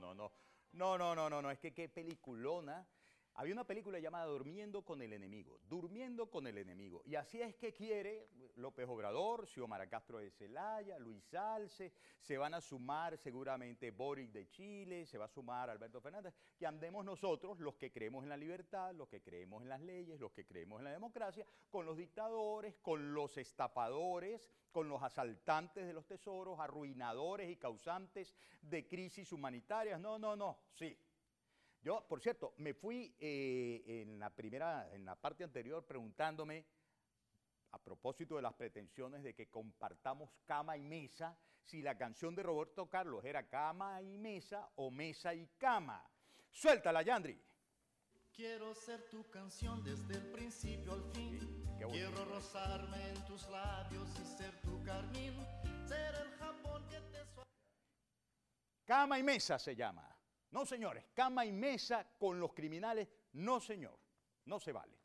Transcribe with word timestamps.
No, 0.00 0.14
no, 0.14 0.32
no, 0.72 0.98
no, 0.98 1.14
no, 1.14 1.30
no, 1.30 1.42
no, 1.42 1.50
es 1.50 1.58
que 1.58 1.72
qué 1.72 1.88
peliculona. 1.88 2.86
Había 3.38 3.52
una 3.52 3.62
película 3.62 4.00
llamada 4.00 4.26
Durmiendo 4.26 4.82
con 4.82 5.00
el 5.00 5.12
enemigo, 5.12 5.60
Durmiendo 5.68 6.28
con 6.28 6.48
el 6.48 6.58
enemigo. 6.58 7.02
Y 7.06 7.14
así 7.14 7.40
es 7.40 7.54
que 7.54 7.72
quiere 7.72 8.26
López 8.56 8.88
Obrador, 8.88 9.46
Xiomara 9.46 9.88
Castro 9.88 10.18
de 10.18 10.32
Celaya, 10.32 10.98
Luis 10.98 11.22
Salce, 11.22 11.92
se 12.18 12.36
van 12.36 12.54
a 12.54 12.60
sumar 12.60 13.16
seguramente 13.16 13.92
Boric 13.92 14.32
de 14.32 14.48
Chile, 14.48 15.06
se 15.06 15.18
va 15.18 15.26
a 15.26 15.28
sumar 15.28 15.70
Alberto 15.70 16.00
Fernández, 16.00 16.34
que 16.58 16.66
andemos 16.66 17.04
nosotros, 17.04 17.60
los 17.60 17.76
que 17.76 17.92
creemos 17.92 18.24
en 18.24 18.30
la 18.30 18.36
libertad, 18.36 18.92
los 18.92 19.08
que 19.08 19.22
creemos 19.22 19.62
en 19.62 19.68
las 19.68 19.82
leyes, 19.82 20.18
los 20.18 20.32
que 20.32 20.44
creemos 20.44 20.80
en 20.80 20.86
la 20.86 20.90
democracia, 20.90 21.46
con 21.70 21.86
los 21.86 21.96
dictadores, 21.96 22.76
con 22.78 23.14
los 23.14 23.38
estafadores, 23.38 24.50
con 24.72 24.88
los 24.88 25.00
asaltantes 25.00 25.86
de 25.86 25.92
los 25.92 26.08
tesoros, 26.08 26.58
arruinadores 26.58 27.48
y 27.48 27.56
causantes 27.56 28.34
de 28.62 28.88
crisis 28.88 29.30
humanitarias. 29.30 30.00
No, 30.00 30.18
no, 30.18 30.34
no, 30.34 30.58
sí, 30.74 30.98
yo, 31.80 32.06
por 32.08 32.20
cierto, 32.20 32.54
me 32.58 32.74
fui 32.74 33.14
eh, 33.18 33.82
en 33.86 34.18
la 34.18 34.30
primera, 34.30 34.92
en 34.92 35.04
la 35.04 35.14
parte 35.14 35.44
anterior 35.44 35.84
preguntándome, 35.86 36.66
a 37.70 37.78
propósito 37.78 38.36
de 38.36 38.42
las 38.42 38.54
pretensiones 38.54 39.22
de 39.22 39.34
que 39.34 39.48
compartamos 39.48 40.30
cama 40.46 40.76
y 40.76 40.82
mesa, 40.82 41.38
si 41.62 41.82
la 41.82 41.96
canción 41.96 42.34
de 42.34 42.42
Roberto 42.42 42.88
Carlos 42.88 43.24
era 43.24 43.46
cama 43.46 44.00
y 44.00 44.16
mesa 44.16 44.70
o 44.76 44.90
mesa 44.90 45.34
y 45.34 45.46
cama. 45.58 46.02
Suéltala, 46.50 47.02
Yandri. 47.02 47.38
Quiero 48.32 48.74
ser 48.74 49.08
tu 49.10 49.28
canción 49.30 49.82
desde 49.84 50.14
el 50.14 50.30
principio 50.32 50.92
al 50.92 51.02
fin. 51.12 51.38
Quiero 51.90 52.24
rozarme 52.24 53.08
en 53.10 53.24
tus 53.26 53.48
labios 53.48 54.08
y 54.20 54.24
ser 54.24 54.60
tu 54.62 54.82
carmín. 54.82 55.34
Ser 55.86 56.14
el 56.14 56.30
Japón 56.38 56.82
que 56.88 57.00
te 57.00 57.18
Cama 58.84 59.18
y 59.18 59.22
mesa 59.22 59.58
se 59.58 59.76
llama. 59.76 60.17
No, 60.50 60.64
señores, 60.64 61.04
cama 61.14 61.44
y 61.44 61.52
mesa 61.52 62.06
con 62.18 62.40
los 62.40 62.54
criminales, 62.54 63.08
no, 63.32 63.60
señor, 63.60 63.98
no 64.46 64.58
se 64.58 64.72
vale. 64.72 64.98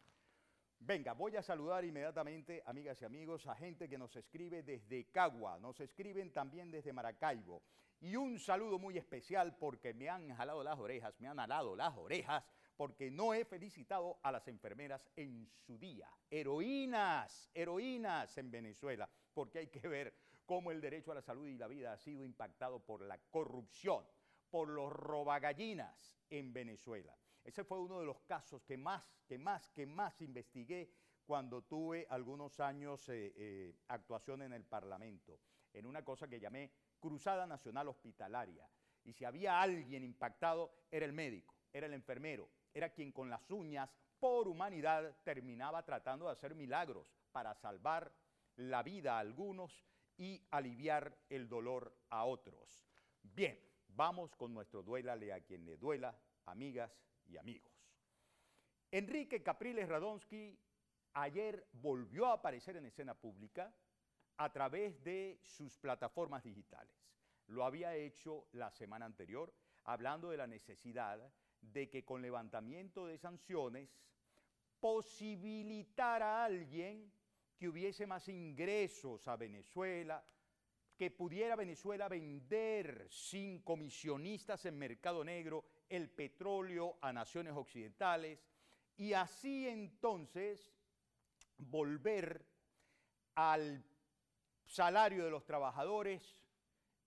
Venga, 0.79 1.13
voy 1.13 1.35
a 1.35 1.41
saludar 1.41 1.83
inmediatamente, 1.83 2.61
amigas 2.65 3.01
y 3.01 3.05
amigos, 3.05 3.47
a 3.47 3.55
gente 3.55 3.89
que 3.89 3.97
nos 3.97 4.15
escribe 4.15 4.63
desde 4.63 5.05
Cagua, 5.11 5.59
nos 5.59 5.79
escriben 5.79 6.31
también 6.31 6.71
desde 6.71 6.93
Maracaibo. 6.93 7.63
Y 7.99 8.15
un 8.15 8.37
saludo 8.39 8.79
muy 8.79 8.97
especial 8.97 9.55
porque 9.57 9.93
me 9.93 10.09
han 10.09 10.35
jalado 10.35 10.63
las 10.63 10.77
orejas, 10.77 11.17
me 11.19 11.27
han 11.27 11.39
alado 11.39 11.75
las 11.75 11.95
orejas, 11.95 12.43
porque 12.75 13.11
no 13.11 13.33
he 13.33 13.45
felicitado 13.45 14.19
a 14.23 14.31
las 14.31 14.47
enfermeras 14.47 15.09
en 15.15 15.49
su 15.65 15.77
día. 15.77 16.09
Heroínas, 16.29 17.49
heroínas 17.53 18.37
en 18.37 18.51
Venezuela, 18.51 19.09
porque 19.33 19.59
hay 19.59 19.67
que 19.67 19.87
ver 19.87 20.13
cómo 20.45 20.71
el 20.71 20.81
derecho 20.81 21.11
a 21.11 21.15
la 21.15 21.21
salud 21.21 21.47
y 21.47 21.57
la 21.57 21.67
vida 21.67 21.93
ha 21.93 21.97
sido 21.97 22.25
impactado 22.25 22.79
por 22.79 23.01
la 23.01 23.17
corrupción 23.29 24.05
por 24.53 24.69
los 24.69 24.93
robagallinas 24.93 26.15
en 26.29 26.53
Venezuela. 26.53 27.17
Ese 27.43 27.63
fue 27.63 27.79
uno 27.79 27.99
de 27.99 28.05
los 28.05 28.21
casos 28.21 28.61
que 28.61 28.77
más, 28.77 29.03
que 29.25 29.39
más, 29.39 29.71
que 29.71 29.87
más 29.87 30.21
investigué 30.21 30.91
cuando 31.25 31.63
tuve 31.63 32.05
algunos 32.07 32.59
años 32.59 33.09
eh, 33.09 33.33
eh, 33.35 33.73
actuación 33.87 34.43
en 34.43 34.53
el 34.53 34.63
Parlamento, 34.63 35.39
en 35.73 35.87
una 35.87 36.05
cosa 36.05 36.27
que 36.27 36.39
llamé 36.39 36.71
Cruzada 36.99 37.47
Nacional 37.47 37.87
Hospitalaria. 37.87 38.69
Y 39.03 39.13
si 39.13 39.25
había 39.25 39.59
alguien 39.59 40.03
impactado, 40.03 40.71
era 40.91 41.07
el 41.07 41.13
médico, 41.13 41.55
era 41.73 41.87
el 41.87 41.93
enfermero, 41.95 42.47
era 42.75 42.89
quien 42.89 43.11
con 43.11 43.31
las 43.31 43.49
uñas, 43.49 43.89
por 44.19 44.47
humanidad, 44.47 45.17
terminaba 45.23 45.83
tratando 45.83 46.25
de 46.25 46.33
hacer 46.33 46.53
milagros 46.53 47.11
para 47.31 47.55
salvar 47.55 48.13
la 48.57 48.83
vida 48.83 49.15
a 49.15 49.19
algunos 49.19 49.83
y 50.15 50.45
aliviar 50.51 51.17
el 51.27 51.49
dolor 51.49 51.97
a 52.11 52.25
otros. 52.25 52.85
Bien, 53.23 53.72
Vamos 53.95 54.35
con 54.35 54.53
nuestro 54.53 54.81
duélale 54.81 55.33
a 55.33 55.41
quien 55.41 55.65
le 55.65 55.77
duela, 55.77 56.17
amigas 56.45 56.91
y 57.27 57.37
amigos. 57.37 57.71
Enrique 58.91 59.43
Capriles 59.43 59.87
Radonsky 59.87 60.57
ayer 61.13 61.67
volvió 61.73 62.25
a 62.27 62.33
aparecer 62.33 62.75
en 62.77 62.85
escena 62.85 63.13
pública 63.13 63.73
a 64.37 64.51
través 64.51 65.03
de 65.03 65.39
sus 65.43 65.77
plataformas 65.77 66.43
digitales. 66.43 66.95
Lo 67.47 67.65
había 67.65 67.95
hecho 67.95 68.47
la 68.51 68.71
semana 68.71 69.05
anterior, 69.05 69.53
hablando 69.83 70.29
de 70.29 70.37
la 70.37 70.47
necesidad 70.47 71.31
de 71.61 71.89
que 71.89 72.03
con 72.03 72.21
levantamiento 72.21 73.05
de 73.05 73.17
sanciones 73.17 73.95
posibilitara 74.79 76.41
a 76.41 76.45
alguien 76.45 77.11
que 77.57 77.69
hubiese 77.69 78.07
más 78.07 78.27
ingresos 78.27 79.27
a 79.27 79.37
Venezuela, 79.37 80.25
que 80.97 81.11
pudiera 81.11 81.55
Venezuela 81.55 82.07
vender 82.07 83.07
sin 83.09 83.61
comisionistas 83.61 84.65
en 84.65 84.77
mercado 84.77 85.23
negro 85.23 85.65
el 85.89 86.09
petróleo 86.09 86.97
a 87.01 87.11
naciones 87.11 87.53
occidentales 87.55 88.39
y 88.95 89.13
así 89.13 89.67
entonces 89.67 90.71
volver 91.57 92.45
al 93.35 93.83
salario 94.65 95.25
de 95.25 95.31
los 95.31 95.45
trabajadores 95.45 96.35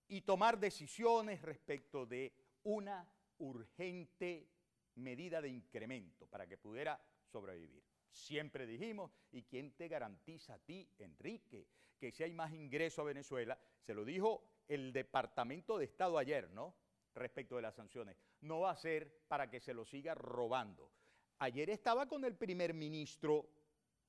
y 0.07 0.21
tomar 0.21 0.59
decisiones 0.59 1.41
respecto 1.41 2.05
de 2.05 2.33
una 2.63 3.09
urgente 3.39 4.49
medida 4.95 5.41
de 5.41 5.49
incremento 5.49 6.27
para 6.27 6.47
que 6.47 6.57
pudiera 6.57 6.99
sobrevivir. 7.31 7.86
Siempre 8.09 8.65
dijimos, 8.65 9.11
¿y 9.31 9.43
quién 9.43 9.75
te 9.75 9.87
garantiza 9.87 10.55
a 10.55 10.59
ti, 10.59 10.89
Enrique, 10.99 11.67
que 11.99 12.11
si 12.11 12.23
hay 12.23 12.33
más 12.33 12.53
ingreso 12.53 13.01
a 13.01 13.05
Venezuela? 13.05 13.57
Se 13.81 13.93
lo 13.93 14.05
dijo 14.05 14.43
el 14.67 14.91
Departamento 14.91 15.77
de 15.77 15.85
Estado 15.85 16.17
ayer, 16.17 16.49
¿no? 16.51 16.75
Respecto 17.15 17.55
de 17.55 17.61
las 17.63 17.75
sanciones. 17.75 18.17
No 18.41 18.61
va 18.61 18.71
a 18.71 18.75
ser 18.75 19.23
para 19.27 19.49
que 19.49 19.59
se 19.59 19.73
lo 19.73 19.85
siga 19.85 20.13
robando. 20.13 20.91
Ayer 21.39 21.69
estaba 21.69 22.07
con 22.07 22.25
el 22.25 22.35
primer 22.35 22.73
ministro, 22.73 23.49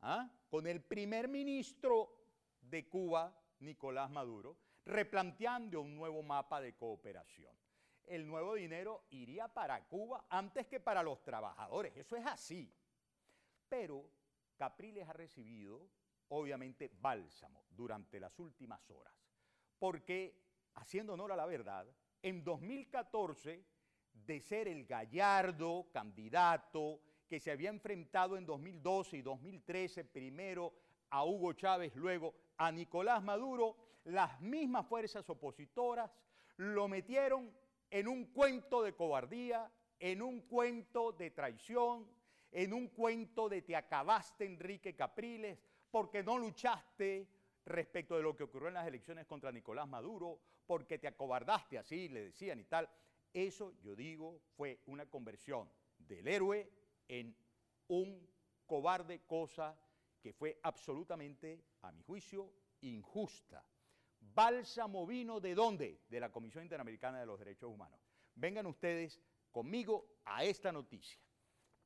¿ah? 0.02 0.30
Con 0.48 0.66
el 0.66 0.82
primer 0.82 1.28
ministro 1.28 2.18
de 2.60 2.88
Cuba, 2.88 3.34
Nicolás 3.60 4.10
Maduro, 4.10 4.56
replanteando 4.84 5.80
un 5.80 5.96
nuevo 5.96 6.22
mapa 6.22 6.60
de 6.60 6.74
cooperación. 6.74 7.54
El 8.06 8.26
nuevo 8.26 8.54
dinero 8.54 9.04
iría 9.10 9.48
para 9.48 9.86
Cuba 9.86 10.24
antes 10.30 10.66
que 10.66 10.80
para 10.80 11.02
los 11.02 11.22
trabajadores. 11.22 11.94
Eso 11.96 12.16
es 12.16 12.24
así. 12.24 12.72
Pero 13.68 14.08
Capriles 14.56 15.08
ha 15.08 15.12
recibido, 15.12 15.88
obviamente, 16.28 16.90
bálsamo 17.00 17.64
durante 17.70 18.18
las 18.18 18.38
últimas 18.38 18.88
horas, 18.90 19.14
porque, 19.78 20.40
haciendo 20.74 21.14
honor 21.14 21.32
a 21.32 21.36
la 21.36 21.46
verdad, 21.46 21.86
en 22.22 22.42
2014, 22.42 23.64
de 24.12 24.40
ser 24.40 24.68
el 24.68 24.84
gallardo 24.84 25.88
candidato 25.92 27.00
que 27.28 27.40
se 27.40 27.50
había 27.50 27.70
enfrentado 27.70 28.36
en 28.36 28.46
2012 28.46 29.18
y 29.18 29.22
2013, 29.22 30.04
primero 30.04 30.74
a 31.10 31.24
Hugo 31.24 31.52
Chávez, 31.52 31.94
luego 31.94 32.34
a 32.56 32.72
Nicolás 32.72 33.22
Maduro, 33.22 33.76
las 34.04 34.40
mismas 34.40 34.86
fuerzas 34.86 35.28
opositoras 35.30 36.10
lo 36.56 36.88
metieron 36.88 37.54
en 37.90 38.08
un 38.08 38.26
cuento 38.32 38.82
de 38.82 38.94
cobardía, 38.94 39.70
en 39.98 40.22
un 40.22 40.42
cuento 40.42 41.12
de 41.12 41.30
traición, 41.30 42.08
en 42.50 42.72
un 42.72 42.88
cuento 42.88 43.48
de 43.48 43.62
te 43.62 43.76
acabaste 43.76 44.44
Enrique 44.44 44.94
Capriles 44.94 45.58
porque 45.90 46.22
no 46.22 46.38
luchaste 46.38 47.28
respecto 47.64 48.16
de 48.16 48.22
lo 48.22 48.34
que 48.34 48.44
ocurrió 48.44 48.68
en 48.68 48.74
las 48.74 48.86
elecciones 48.86 49.26
contra 49.26 49.52
Nicolás 49.52 49.88
Maduro, 49.88 50.40
porque 50.66 50.98
te 50.98 51.08
acobardaste 51.08 51.78
así, 51.78 52.08
le 52.08 52.24
decían 52.24 52.60
y 52.60 52.64
tal. 52.64 52.88
Eso, 53.32 53.74
yo 53.82 53.94
digo, 53.94 54.40
fue 54.56 54.80
una 54.86 55.06
conversión 55.06 55.70
del 55.98 56.26
héroe 56.26 56.70
en 57.08 57.36
un 57.88 58.26
cobarde, 58.66 59.20
cosa 59.26 59.78
que 60.20 60.32
fue 60.32 60.58
absolutamente, 60.62 61.62
a 61.82 61.92
mi 61.92 62.02
juicio, 62.02 62.52
injusta. 62.80 63.64
Bálsamo 64.20 65.06
vino 65.06 65.40
de 65.40 65.54
dónde? 65.54 66.00
De 66.08 66.20
la 66.20 66.32
Comisión 66.32 66.64
Interamericana 66.64 67.20
de 67.20 67.26
los 67.26 67.38
Derechos 67.38 67.70
Humanos. 67.70 68.00
Vengan 68.34 68.66
ustedes 68.66 69.20
conmigo 69.50 70.20
a 70.24 70.44
esta 70.44 70.72
noticia 70.72 71.20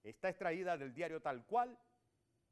está 0.03 0.29
extraída 0.29 0.77
del 0.77 0.95
diario 0.95 1.21
tal 1.21 1.45
cual, 1.47 1.79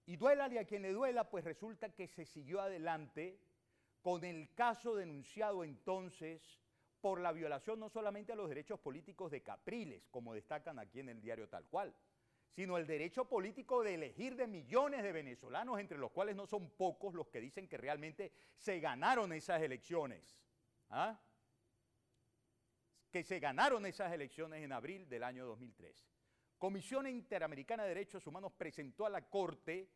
y 0.06 0.16
duélale 0.16 0.58
a 0.58 0.64
quien 0.64 0.82
le 0.82 0.92
duela, 0.92 1.28
pues 1.30 1.44
resulta 1.44 1.94
que 1.94 2.08
se 2.08 2.24
siguió 2.24 2.60
adelante 2.60 3.38
con 4.02 4.24
el 4.24 4.52
caso 4.54 4.94
denunciado 4.94 5.62
entonces 5.62 6.60
por 7.00 7.20
la 7.20 7.32
violación 7.32 7.80
no 7.80 7.88
solamente 7.88 8.32
a 8.32 8.36
los 8.36 8.48
derechos 8.48 8.80
políticos 8.80 9.30
de 9.30 9.42
Capriles, 9.42 10.08
como 10.10 10.34
destacan 10.34 10.78
aquí 10.78 11.00
en 11.00 11.08
el 11.08 11.20
diario 11.20 11.48
tal 11.48 11.66
cual, 11.66 11.94
sino 12.50 12.76
el 12.76 12.86
derecho 12.86 13.26
político 13.26 13.82
de 13.82 13.94
elegir 13.94 14.36
de 14.36 14.46
millones 14.46 15.02
de 15.02 15.12
venezolanos, 15.12 15.78
entre 15.78 15.98
los 15.98 16.10
cuales 16.10 16.36
no 16.36 16.46
son 16.46 16.70
pocos 16.70 17.14
los 17.14 17.28
que 17.28 17.40
dicen 17.40 17.68
que 17.68 17.78
realmente 17.78 18.32
se 18.56 18.80
ganaron 18.80 19.32
esas 19.32 19.62
elecciones. 19.62 20.38
¿ah? 20.90 21.18
Que 23.10 23.22
se 23.22 23.38
ganaron 23.38 23.86
esas 23.86 24.12
elecciones 24.12 24.62
en 24.62 24.72
abril 24.72 25.08
del 25.08 25.22
año 25.22 25.46
2003. 25.46 26.10
Comisión 26.60 27.06
Interamericana 27.06 27.84
de 27.84 27.88
Derechos 27.88 28.26
Humanos 28.26 28.52
presentó 28.52 29.06
a 29.06 29.08
la 29.08 29.22
Corte 29.22 29.88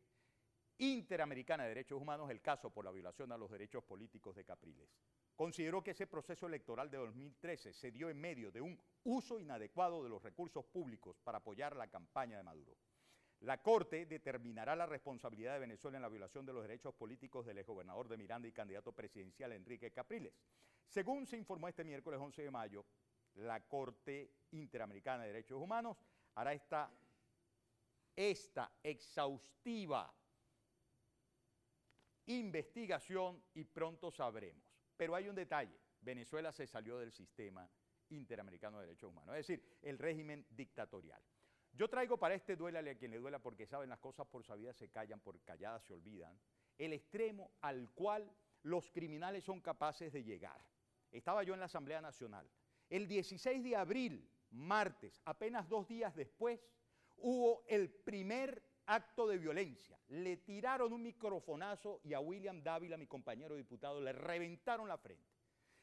Interamericana 0.79 1.65
de 1.65 1.69
Derechos 1.69 2.01
Humanos 2.01 2.31
el 2.31 2.41
caso 2.41 2.71
por 2.71 2.87
la 2.87 2.91
violación 2.91 3.31
a 3.33 3.37
los 3.37 3.51
derechos 3.51 3.85
políticos 3.85 4.35
de 4.35 4.47
Capriles. 4.47 4.89
consideró 5.37 5.85
que 5.85 5.91
ese 5.91 6.07
proceso 6.07 6.47
electoral 6.47 6.91
de 6.91 6.97
2013 6.97 7.75
se 7.75 7.91
dio 7.93 8.09
en 8.09 8.19
medio 8.19 8.51
de 8.51 8.63
un 8.63 8.81
uso 9.03 9.39
inadecuado 9.39 10.03
de 10.03 10.09
los 10.09 10.23
recursos 10.23 10.65
públicos 10.65 11.19
para 11.23 11.37
apoyar 11.37 11.77
la 11.77 11.89
campaña 11.89 12.39
de 12.39 12.43
Maduro. 12.43 12.75
La 13.41 13.61
Corte 13.61 14.07
determinará 14.07 14.75
la 14.75 14.87
responsabilidad 14.87 15.53
de 15.53 15.59
Venezuela 15.59 15.99
en 15.99 16.03
la 16.03 16.09
violación 16.09 16.47
de 16.47 16.55
los 16.55 16.63
derechos 16.63 16.95
políticos 16.95 17.45
del 17.45 17.59
exgobernador 17.59 18.09
de 18.09 18.17
Miranda 18.17 18.49
y 18.49 18.53
candidato 18.53 18.91
presidencial 18.91 19.53
Enrique 19.53 19.91
Capriles. 19.91 20.33
Según 20.87 21.27
se 21.27 21.37
informó 21.37 21.69
este 21.69 21.85
miércoles 21.85 22.19
11 22.19 22.43
de 22.43 22.51
mayo, 22.51 22.87
la 23.35 23.61
Corte 23.67 24.33
Interamericana 24.53 25.25
de 25.25 25.33
Derechos 25.33 25.61
Humanos 25.61 25.99
hará 26.35 26.53
esta, 26.53 26.91
esta 28.17 28.73
exhaustiva 28.83 30.13
investigación 32.27 33.43
y 33.55 33.65
pronto 33.65 34.11
sabremos. 34.11 34.65
Pero 34.97 35.15
hay 35.15 35.29
un 35.29 35.35
detalle, 35.35 35.79
Venezuela 36.01 36.53
se 36.53 36.67
salió 36.67 36.99
del 36.99 37.13
sistema 37.13 37.69
interamericano 38.11 38.79
de 38.79 38.87
derechos 38.87 39.11
humanos, 39.11 39.37
es 39.37 39.47
decir, 39.47 39.79
el 39.83 39.99
régimen 39.99 40.47
dictatorial. 40.51 41.23
Yo 41.73 41.89
traigo 41.89 42.17
para 42.17 42.35
este 42.35 42.55
duélale 42.55 42.93
a 42.93 42.97
quien 42.97 43.11
le 43.11 43.19
duela 43.19 43.41
porque 43.41 43.67
saben 43.67 43.89
las 43.89 43.99
cosas 43.99 44.27
por 44.29 44.45
sabidas 44.45 44.77
se 44.77 44.91
callan, 44.91 45.21
por 45.21 45.41
calladas 45.43 45.83
se 45.85 45.93
olvidan, 45.93 46.39
el 46.79 46.93
extremo 46.93 47.53
al 47.63 47.91
cual 47.91 48.31
los 48.63 48.91
criminales 48.91 49.45
son 49.45 49.61
capaces 49.61 50.13
de 50.13 50.23
llegar. 50.23 50.65
Estaba 51.11 51.43
yo 51.43 51.55
en 51.55 51.61
la 51.61 51.67
Asamblea 51.67 52.01
Nacional. 52.01 52.49
El 52.89 53.09
16 53.09 53.63
de 53.65 53.77
abril, 53.77 54.29
martes, 54.55 55.21
apenas 55.25 55.69
dos 55.69 55.87
días 55.89 56.15
después, 56.15 56.61
hubo 57.19 57.65
el 57.69 57.91
primer 57.91 58.63
acto 58.87 59.27
de 59.27 59.39
violencia. 59.39 59.99
Le 60.09 60.39
tiraron 60.39 60.93
un 60.93 61.03
microfonazo 61.03 62.01
y 62.05 62.15
a 62.15 62.21
William 62.21 62.63
Dávila, 62.63 62.97
mi 62.97 63.07
compañero 63.07 63.55
diputado, 63.55 64.01
le 64.01 64.13
reventaron 64.13 64.89
la 64.89 64.99
frente. 64.99 65.33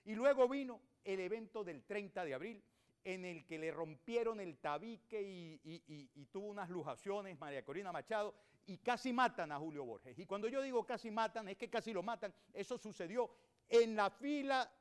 Y 0.04 0.16
luego 0.16 0.48
vino 0.48 0.82
el 1.04 1.20
evento 1.20 1.64
del 1.64 1.84
30 1.84 2.26
de 2.26 2.34
abril, 2.34 2.64
en 3.04 3.26
el 3.26 3.46
que 3.46 3.58
le 3.58 3.72
rompieron 3.72 4.40
el 4.40 4.58
tabique 4.58 5.22
y, 5.22 6.26
tuvo 6.32 6.48
unas 6.48 6.70
lujaciones 6.70 7.40
María 7.40 7.66
Corina 7.66 7.92
Machado 7.92 8.36
y 8.68 8.78
casi 8.78 9.12
matan 9.12 9.52
a 9.52 9.58
Julio 9.58 9.84
Borges. 9.84 10.18
Y 10.20 10.26
cuando 10.26 10.48
yo 10.48 10.62
digo 10.62 10.86
casi 10.86 11.10
matan, 11.10 11.48
es 11.48 11.58
que 11.58 11.70
casi 11.70 11.92
lo 11.94 12.04
matan. 12.04 12.34
Eso 12.54 12.78
sucedió 12.78 13.32
en 13.68 13.96
la 13.96 14.12
fila 14.12 14.72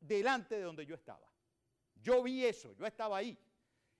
delante 0.00 0.56
de 0.56 0.62
donde 0.62 0.84
yo 0.84 0.96
estaba. 0.96 1.26
Yo 2.02 2.22
vi 2.22 2.44
eso, 2.44 2.72
yo 2.74 2.86
estaba 2.86 3.18
ahí. 3.18 3.38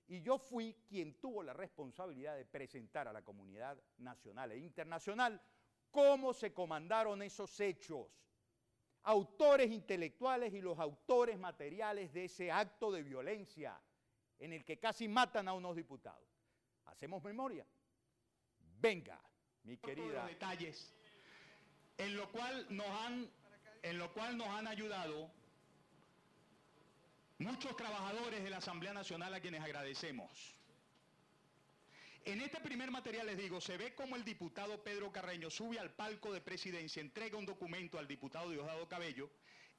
Y 0.08 0.22
yo 0.22 0.38
fui 0.38 0.74
quien 0.88 1.14
tuvo 1.20 1.42
la 1.42 1.52
responsabilidad 1.52 2.36
de 2.36 2.44
presentar 2.44 3.08
a 3.08 3.12
la 3.12 3.22
comunidad 3.22 3.76
nacional 3.98 4.52
e 4.52 4.58
internacional 4.58 5.40
cómo 5.90 6.32
se 6.32 6.52
comandaron 6.52 7.22
esos 7.22 7.58
hechos. 7.58 8.06
Autores 9.02 9.70
intelectuales 9.70 10.52
y 10.52 10.60
los 10.60 10.78
autores 10.78 11.38
materiales 11.38 12.12
de 12.12 12.24
ese 12.24 12.50
acto 12.50 12.92
de 12.92 13.02
violencia 13.02 13.80
en 14.38 14.52
el 14.52 14.64
que 14.64 14.78
casi 14.78 15.08
matan 15.08 15.48
a 15.48 15.52
unos 15.52 15.74
diputados. 15.74 16.28
¿Hacemos 16.84 17.22
memoria? 17.22 17.66
Venga, 18.78 19.20
mi 19.62 19.76
querida. 19.78 20.26
detalles 20.26 20.92
en 21.98 22.16
lo 22.16 22.30
cual 22.30 22.66
nos 22.70 22.86
han 22.86 23.30
en 23.82 23.98
lo 23.98 24.12
cual 24.12 24.36
nos 24.36 24.48
han 24.48 24.66
ayudado 24.66 25.30
muchos 27.38 27.76
trabajadores 27.76 28.42
de 28.42 28.50
la 28.50 28.58
Asamblea 28.58 28.92
Nacional 28.92 29.34
a 29.34 29.40
quienes 29.40 29.62
agradecemos. 29.62 30.54
En 32.24 32.40
este 32.40 32.60
primer 32.60 32.90
material 32.90 33.26
les 33.26 33.38
digo, 33.38 33.60
se 33.60 33.76
ve 33.76 33.94
como 33.94 34.16
el 34.16 34.24
diputado 34.24 34.82
Pedro 34.82 35.12
Carreño 35.12 35.48
sube 35.48 35.78
al 35.78 35.92
palco 35.92 36.32
de 36.32 36.40
presidencia, 36.40 37.00
entrega 37.00 37.38
un 37.38 37.46
documento 37.46 37.98
al 37.98 38.08
diputado 38.08 38.50
Diosdado 38.50 38.88
Cabello, 38.88 39.30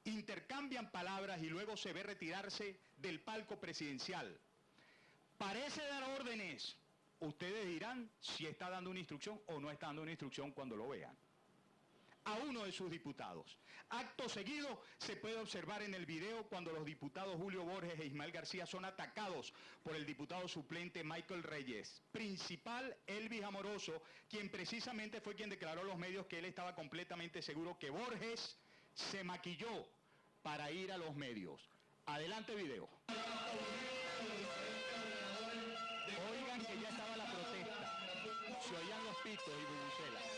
intercambian 0.04 0.90
palabras 0.90 1.42
y 1.42 1.48
luego 1.48 1.76
se 1.76 1.92
ve 1.92 2.02
retirarse 2.02 2.80
del 2.96 3.20
palco 3.20 3.60
presidencial. 3.60 4.40
Parece 5.36 5.82
dar 5.82 6.04
órdenes. 6.04 6.76
Ustedes 7.20 7.66
dirán 7.66 8.10
si 8.20 8.46
está 8.46 8.70
dando 8.70 8.90
una 8.90 9.00
instrucción 9.00 9.40
o 9.46 9.60
no 9.60 9.70
está 9.70 9.88
dando 9.88 10.02
una 10.02 10.12
instrucción 10.12 10.52
cuando 10.52 10.76
lo 10.76 10.88
vean 10.88 11.14
a 12.28 12.34
uno 12.46 12.64
de 12.64 12.72
sus 12.72 12.90
diputados. 12.90 13.58
Acto 13.88 14.28
seguido 14.28 14.82
se 14.98 15.16
puede 15.16 15.38
observar 15.38 15.82
en 15.82 15.94
el 15.94 16.04
video 16.04 16.46
cuando 16.48 16.72
los 16.72 16.84
diputados 16.84 17.36
Julio 17.36 17.64
Borges 17.64 17.98
e 17.98 18.04
Ismael 18.04 18.32
García 18.32 18.66
son 18.66 18.84
atacados 18.84 19.54
por 19.82 19.96
el 19.96 20.04
diputado 20.04 20.46
suplente 20.46 21.02
Michael 21.02 21.42
Reyes. 21.42 22.02
Principal 22.12 22.94
Elvis 23.06 23.42
Amoroso, 23.44 24.02
quien 24.28 24.50
precisamente 24.50 25.22
fue 25.22 25.34
quien 25.34 25.48
declaró 25.48 25.80
a 25.80 25.84
los 25.84 25.96
medios 25.96 26.26
que 26.26 26.38
él 26.38 26.44
estaba 26.44 26.74
completamente 26.74 27.40
seguro 27.40 27.78
que 27.78 27.88
Borges 27.88 28.58
se 28.92 29.24
maquilló 29.24 29.88
para 30.42 30.70
ir 30.70 30.92
a 30.92 30.98
los 30.98 31.16
medios. 31.16 31.66
Adelante 32.04 32.54
video. 32.54 32.90
Oigan 36.30 36.60
que 36.60 36.80
ya 36.80 36.88
estaba 36.90 37.16
la 37.16 37.24
protesta. 37.24 37.98
Se 38.60 38.76
oían 38.76 39.04
los 39.04 39.16
pitos 39.22 39.48
y 39.48 39.64
bubucelas. 39.64 40.37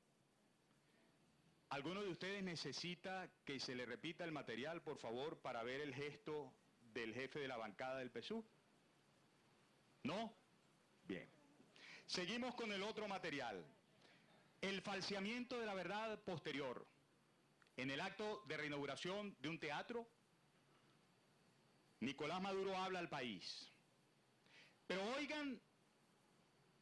¿Alguno 1.71 2.01
de 2.01 2.09
ustedes 2.09 2.43
necesita 2.43 3.29
que 3.45 3.57
se 3.57 3.73
le 3.75 3.85
repita 3.85 4.25
el 4.25 4.33
material, 4.33 4.81
por 4.81 4.97
favor, 4.97 5.37
para 5.37 5.63
ver 5.63 5.79
el 5.79 5.95
gesto 5.95 6.51
del 6.93 7.13
jefe 7.13 7.39
de 7.39 7.47
la 7.47 7.55
bancada 7.55 7.99
del 7.99 8.11
PSU? 8.11 8.43
¿No? 10.03 10.33
Bien. 11.05 11.29
Seguimos 12.05 12.55
con 12.55 12.73
el 12.73 12.83
otro 12.83 13.07
material. 13.07 13.65
El 14.59 14.81
falseamiento 14.81 15.61
de 15.61 15.65
la 15.65 15.73
verdad 15.73 16.19
posterior. 16.25 16.85
En 17.77 17.89
el 17.89 18.01
acto 18.01 18.43
de 18.49 18.57
reinauguración 18.57 19.33
de 19.39 19.47
un 19.47 19.57
teatro, 19.57 20.05
Nicolás 22.01 22.41
Maduro 22.41 22.75
habla 22.77 22.99
al 22.99 23.07
país. 23.07 23.71
Pero 24.87 25.05
oigan 25.15 25.57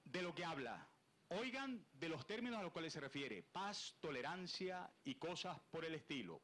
de 0.05 0.21
lo 0.23 0.33
que 0.33 0.45
habla. 0.45 0.87
Oigan 1.29 1.85
de 1.93 2.09
los 2.09 2.25
términos 2.25 2.59
a 2.59 2.63
los 2.63 2.71
cuales 2.71 2.91
se 2.91 2.99
refiere, 2.99 3.43
paz, 3.43 3.95
tolerancia 3.99 4.89
y 5.03 5.15
cosas 5.15 5.59
por 5.69 5.85
el 5.85 5.93
estilo. 5.93 6.41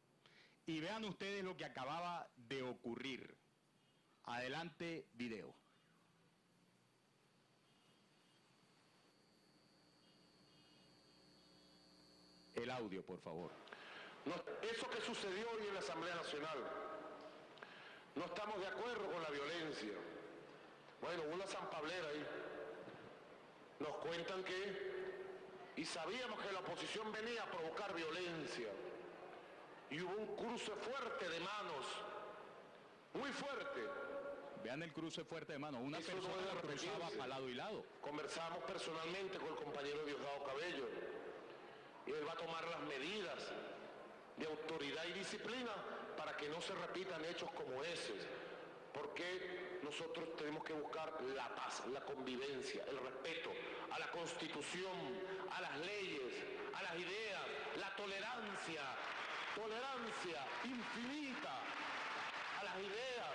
Y 0.67 0.79
vean 0.79 1.03
ustedes 1.05 1.43
lo 1.43 1.57
que 1.57 1.65
acababa 1.65 2.27
de 2.35 2.61
ocurrir. 2.61 3.35
Adelante, 4.25 5.07
video. 5.13 5.55
El 12.53 12.69
audio, 12.69 13.03
por 13.03 13.19
favor. 13.19 13.51
eso 14.61 14.89
que 14.89 15.01
sucedió 15.01 15.49
hoy 15.51 15.67
en 15.67 15.73
la 15.73 15.79
Asamblea 15.79 16.15
Nacional, 16.15 16.57
no 18.15 18.25
estamos 18.25 18.59
de 18.59 18.67
acuerdo 18.67 19.11
con 19.11 19.21
la 19.21 19.29
violencia. 19.29 19.93
Bueno, 21.01 21.23
una 21.33 21.45
zampablera 21.47 22.07
ahí. 22.07 22.44
Nos 23.79 23.95
cuentan 23.97 24.43
que, 24.43 25.73
y 25.75 25.85
sabíamos 25.85 26.39
que 26.39 26.51
la 26.51 26.59
oposición 26.59 27.11
venía 27.11 27.43
a 27.43 27.45
provocar 27.45 27.93
violencia, 27.93 28.69
y 29.89 30.01
hubo 30.01 30.15
un 30.15 30.35
cruce 30.35 30.71
fuerte 30.71 31.29
de 31.29 31.39
manos, 31.39 31.85
muy 33.13 33.31
fuerte. 33.31 33.81
Vean 34.63 34.81
el 34.81 34.91
cruce 34.93 35.23
fuerte 35.23 35.53
de 35.53 35.59
manos, 35.59 35.81
una 35.83 35.99
persona 35.99 36.19
no 36.53 36.61
cruzaba 36.61 37.23
a 37.23 37.27
lado 37.27 37.47
y 37.49 37.53
lado. 37.53 37.85
Conversamos 38.01 38.63
personalmente 38.63 39.37
con 39.37 39.49
el 39.49 39.55
compañero 39.55 40.03
Diosdado 40.05 40.43
Cabello, 40.43 40.87
y 42.07 42.11
él 42.11 42.27
va 42.27 42.33
a 42.33 42.37
tomar 42.37 42.67
las 42.67 42.81
medidas 42.81 43.51
de 44.37 44.45
autoridad 44.45 45.05
y 45.05 45.13
disciplina 45.13 45.71
para 46.17 46.35
que 46.35 46.49
no 46.49 46.61
se 46.61 46.73
repitan 46.73 47.23
hechos 47.25 47.49
como 47.51 47.83
ese 47.83 48.13
porque 48.95 49.64
nosotros 49.85 50.35
tenemos 50.35 50.63
que 50.63 50.73
buscar 50.73 51.13
la 51.35 51.47
paz, 51.55 51.83
la 51.93 52.01
convivencia, 52.01 52.83
el 52.89 52.97
respeto 52.97 53.51
a 53.91 53.99
la 53.99 54.09
constitución, 54.09 54.97
a 55.51 55.61
las 55.61 55.79
leyes, 55.79 56.33
a 56.73 56.81
las 56.81 56.95
ideas, 56.95 57.41
la 57.77 57.95
tolerancia, 57.95 58.81
tolerancia 59.55 60.41
infinita 60.63 61.53
a 62.59 62.63
las 62.63 62.75
ideas, 62.77 63.31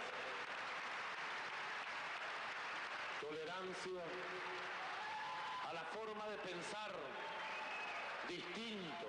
tolerancia 3.21 4.03
a 5.69 5.73
la 5.73 5.85
forma 5.85 6.29
de 6.31 6.37
pensar 6.39 6.91
distinto, 8.29 9.07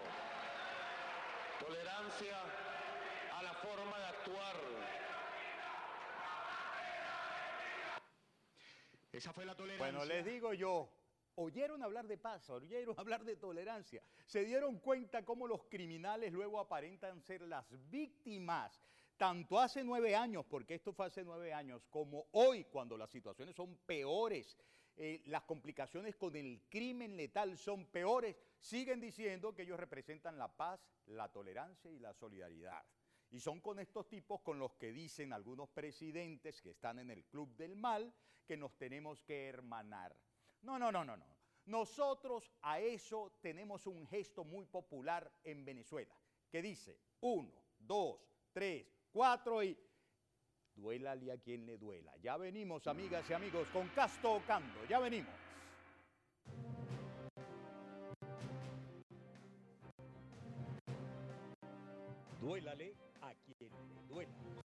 tolerancia 1.60 2.38
a 3.36 3.42
la 3.42 3.54
forma 3.54 3.98
de 3.98 4.06
actuar. 4.06 4.71
Esa 9.12 9.34
fue 9.34 9.46
la 9.46 9.56
tolerancia. 9.56 9.92
Bueno, 9.92 10.06
les 10.06 10.26
digo 10.26 10.54
yo, 10.54 10.90
oyeron 11.36 11.84
hablar 11.84 12.08
de 12.08 12.18
paz, 12.18 12.50
oyeron 12.50 12.96
hablar 12.98 13.24
de 13.24 13.36
tolerancia, 13.36 14.02
se 14.26 14.46
dieron 14.46 14.80
cuenta 14.80 15.24
cómo 15.24 15.48
los 15.48 15.64
criminales 15.66 16.32
luego 16.32 16.60
aparentan 16.60 17.22
ser 17.22 17.42
las 17.42 17.66
víctimas, 17.90 18.82
tanto 19.18 19.60
hace 19.60 19.84
nueve 19.84 20.16
años, 20.16 20.46
porque 20.50 20.76
esto 20.76 20.94
fue 20.94 21.06
hace 21.08 21.24
nueve 21.24 21.54
años, 21.54 21.86
como 21.90 22.28
hoy, 22.32 22.66
cuando 22.66 22.98
las 22.98 23.10
situaciones 23.10 23.56
son 23.56 23.76
peores, 23.86 24.58
eh, 24.98 25.22
las 25.26 25.44
complicaciones 25.44 26.16
con 26.16 26.36
el 26.36 26.62
crimen 26.70 27.16
letal 27.16 27.58
son 27.58 27.86
peores, 27.86 28.36
siguen 28.60 29.00
diciendo 29.00 29.54
que 29.54 29.64
ellos 29.64 29.80
representan 29.80 30.38
la 30.38 30.48
paz, 30.48 30.80
la 31.08 31.32
tolerancia 31.32 31.92
y 31.92 32.00
la 32.00 32.14
solidaridad. 32.14 32.84
Y 33.32 33.40
son 33.40 33.62
con 33.62 33.80
estos 33.80 34.10
tipos 34.10 34.42
con 34.42 34.60
los 34.60 34.74
que 34.74 34.92
dicen 34.92 35.32
algunos 35.32 35.70
presidentes 35.70 36.62
que 36.62 36.72
están 36.72 37.00
en 37.00 37.10
el 37.10 37.24
club 37.26 37.56
del 37.56 37.78
mal 37.78 38.14
que 38.46 38.58
nos 38.58 38.78
tenemos 38.78 39.24
que 39.24 39.48
hermanar. 39.48 40.16
No, 40.64 40.78
no, 40.78 40.92
no, 40.92 41.06
no, 41.06 41.16
no. 41.16 41.26
Nosotros 41.66 42.52
a 42.62 42.82
eso 42.82 43.38
tenemos 43.42 43.88
un 43.88 44.06
gesto 44.08 44.44
muy 44.44 44.66
popular 44.66 45.32
en 45.44 45.64
Venezuela, 45.64 46.14
que 46.50 46.62
dice 46.62 47.00
uno, 47.22 47.54
dos, 47.80 48.20
tres, 48.52 48.86
cuatro 49.12 49.64
y 49.64 49.78
duélale 50.76 51.32
a 51.32 51.38
quien 51.38 51.66
le 51.66 51.78
duela. 51.78 52.14
Ya 52.18 52.36
venimos, 52.36 52.86
amigas 52.88 53.30
y 53.30 53.34
amigos, 53.34 53.68
con 53.70 53.88
Casto 53.90 54.34
Ocando, 54.34 54.86
ya 54.90 55.00
venimos. 55.00 55.34
Duélale 62.42 63.11
duela. 64.10 64.61